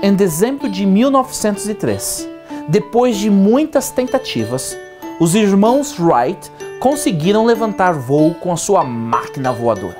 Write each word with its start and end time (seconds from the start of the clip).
Em 0.00 0.14
dezembro 0.14 0.68
de 0.68 0.86
1903, 0.86 2.28
depois 2.68 3.16
de 3.16 3.28
muitas 3.28 3.90
tentativas, 3.90 4.78
os 5.18 5.34
irmãos 5.34 5.98
Wright 5.98 6.52
conseguiram 6.78 7.44
levantar 7.44 7.94
voo 7.94 8.32
com 8.34 8.52
a 8.52 8.56
sua 8.56 8.84
máquina 8.84 9.52
voadora. 9.52 9.96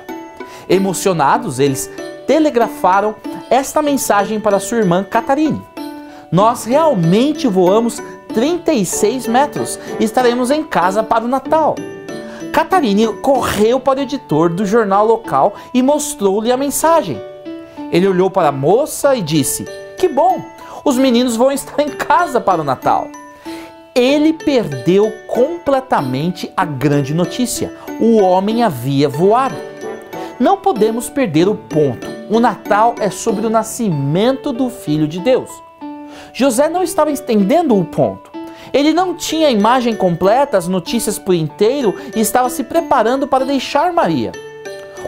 Emocionados, 0.69 1.59
eles 1.59 1.91
telegrafaram 2.25 3.13
esta 3.49 3.81
mensagem 3.81 4.39
para 4.39 4.57
sua 4.57 4.77
irmã 4.77 5.03
Catarine: 5.03 5.61
Nós 6.31 6.63
realmente 6.63 7.45
voamos 7.45 8.01
36 8.33 9.27
metros 9.27 9.77
e 9.99 10.05
estaremos 10.05 10.49
em 10.49 10.63
casa 10.63 11.03
para 11.03 11.25
o 11.25 11.27
Natal. 11.27 11.75
Catarine 12.53 13.07
correu 13.21 13.81
para 13.81 13.99
o 13.99 14.03
editor 14.03 14.49
do 14.49 14.65
jornal 14.65 15.05
local 15.05 15.55
e 15.73 15.83
mostrou-lhe 15.83 16.53
a 16.53 16.57
mensagem. 16.57 17.21
Ele 17.91 18.07
olhou 18.07 18.31
para 18.31 18.47
a 18.47 18.53
moça 18.53 19.13
e 19.13 19.21
disse: 19.21 19.65
Que 19.99 20.07
bom, 20.07 20.41
os 20.85 20.95
meninos 20.95 21.35
vão 21.35 21.51
estar 21.51 21.81
em 21.81 21.89
casa 21.89 22.39
para 22.39 22.61
o 22.61 22.63
Natal. 22.63 23.09
Ele 23.93 24.31
perdeu 24.31 25.11
completamente 25.27 26.49
a 26.55 26.63
grande 26.63 27.13
notícia: 27.13 27.75
o 27.99 28.15
homem 28.21 28.63
havia 28.63 29.09
voado. 29.09 29.57
Não 30.39 30.55
podemos 30.55 31.09
perder 31.09 31.49
o 31.49 31.55
ponto. 31.55 32.07
O 32.29 32.39
Natal 32.39 32.95
é 32.97 33.09
sobre 33.09 33.45
o 33.45 33.49
nascimento 33.49 34.53
do 34.53 34.69
Filho 34.69 35.05
de 35.05 35.19
Deus. 35.19 35.49
José 36.31 36.69
não 36.69 36.81
estava 36.81 37.11
estendendo 37.11 37.77
o 37.77 37.83
ponto. 37.83 38.31
Ele 38.71 38.93
não 38.93 39.15
tinha 39.15 39.49
a 39.49 39.51
imagem 39.51 39.97
completa, 39.97 40.57
as 40.57 40.69
notícias 40.69 41.19
por 41.19 41.35
inteiro 41.35 41.93
e 42.15 42.21
estava 42.21 42.49
se 42.49 42.63
preparando 42.63 43.27
para 43.27 43.43
deixar 43.43 43.91
Maria. 43.91 44.31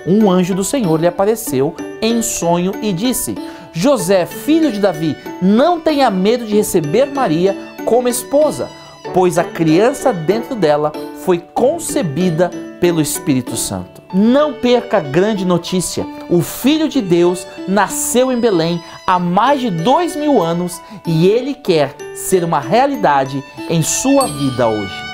Um 0.06 0.30
anjo 0.30 0.54
do 0.54 0.66
Senhor 0.66 1.00
lhe 1.00 1.08
apareceu 1.08 1.74
em 2.02 2.22
sonho 2.22 2.74
e 2.82 2.92
disse: 2.92 3.36
José, 3.74 4.26
filho 4.26 4.72
de 4.72 4.80
Davi, 4.80 5.16
não 5.42 5.80
tenha 5.80 6.10
medo 6.10 6.46
de 6.46 6.56
receber 6.56 7.06
Maria 7.06 7.56
como 7.86 8.08
esposa, 8.08 8.70
pois 9.14 9.38
a 9.38 9.44
criança 9.44 10.12
dentro 10.12 10.56
dela 10.56 10.92
foi 11.24 11.40
concebida 11.54 12.50
pelo 12.80 13.00
Espírito 13.00 13.56
Santo. 13.56 14.02
Não 14.14 14.54
perca 14.54 14.98
a 14.98 15.02
grande 15.02 15.46
notícia: 15.46 16.06
o 16.30 16.42
Filho 16.42 16.90
de 16.90 17.02
Deus 17.02 17.48
nasceu 17.68 18.32
em 18.32 18.40
Belém 18.40 18.82
há 19.08 19.18
mais 19.18 19.62
de 19.62 19.70
dois 19.70 20.16
mil 20.16 20.42
anos 20.42 20.82
e 21.06 21.28
ele 21.28 21.54
quer 21.54 21.96
ser 22.16 22.44
uma 22.44 22.60
realidade 22.60 23.42
em 23.70 23.82
sua 23.82 24.28
vida 24.28 24.68
hoje. 24.68 25.11